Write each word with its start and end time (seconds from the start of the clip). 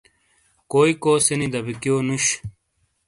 کوئی 0.71 0.91
کوسے 1.03 1.35
نی 1.39 1.47
دبہ 1.53 1.73
کیو 1.81 1.95
نوش؟ 2.07 2.25